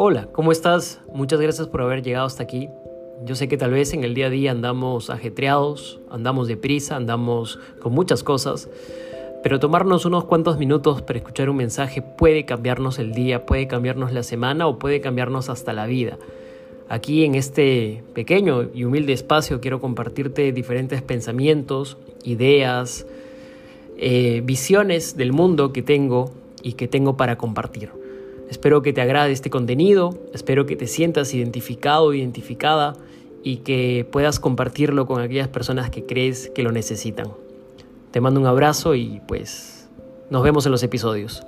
Hola, 0.00 0.28
¿cómo 0.30 0.52
estás? 0.52 1.00
Muchas 1.12 1.40
gracias 1.40 1.66
por 1.66 1.82
haber 1.82 2.04
llegado 2.04 2.24
hasta 2.24 2.44
aquí. 2.44 2.68
Yo 3.24 3.34
sé 3.34 3.48
que 3.48 3.56
tal 3.56 3.72
vez 3.72 3.92
en 3.94 4.04
el 4.04 4.14
día 4.14 4.26
a 4.26 4.30
día 4.30 4.52
andamos 4.52 5.10
ajetreados, 5.10 5.98
andamos 6.08 6.46
deprisa, 6.46 6.94
andamos 6.94 7.58
con 7.82 7.94
muchas 7.94 8.22
cosas, 8.22 8.70
pero 9.42 9.58
tomarnos 9.58 10.04
unos 10.04 10.22
cuantos 10.22 10.56
minutos 10.56 11.02
para 11.02 11.18
escuchar 11.18 11.50
un 11.50 11.56
mensaje 11.56 12.00
puede 12.00 12.44
cambiarnos 12.44 13.00
el 13.00 13.10
día, 13.10 13.44
puede 13.44 13.66
cambiarnos 13.66 14.12
la 14.12 14.22
semana 14.22 14.68
o 14.68 14.78
puede 14.78 15.00
cambiarnos 15.00 15.48
hasta 15.48 15.72
la 15.72 15.86
vida. 15.86 16.16
Aquí 16.88 17.24
en 17.24 17.34
este 17.34 18.04
pequeño 18.14 18.68
y 18.72 18.84
humilde 18.84 19.12
espacio 19.12 19.60
quiero 19.60 19.80
compartirte 19.80 20.52
diferentes 20.52 21.02
pensamientos, 21.02 21.98
ideas, 22.22 23.04
eh, 23.96 24.42
visiones 24.44 25.16
del 25.16 25.32
mundo 25.32 25.72
que 25.72 25.82
tengo 25.82 26.30
y 26.62 26.74
que 26.74 26.86
tengo 26.86 27.16
para 27.16 27.36
compartir. 27.36 27.90
Espero 28.50 28.82
que 28.82 28.92
te 28.92 29.00
agrade 29.00 29.32
este 29.32 29.50
contenido, 29.50 30.18
espero 30.32 30.64
que 30.66 30.76
te 30.76 30.86
sientas 30.86 31.34
identificado 31.34 32.14
identificada 32.14 32.94
y 33.42 33.58
que 33.58 34.06
puedas 34.10 34.40
compartirlo 34.40 35.06
con 35.06 35.20
aquellas 35.20 35.48
personas 35.48 35.90
que 35.90 36.04
crees 36.04 36.50
que 36.54 36.62
lo 36.62 36.72
necesitan. 36.72 37.28
Te 38.10 38.20
mando 38.20 38.40
un 38.40 38.46
abrazo 38.46 38.94
y 38.94 39.20
pues 39.28 39.88
nos 40.30 40.42
vemos 40.42 40.64
en 40.66 40.72
los 40.72 40.82
episodios. 40.82 41.42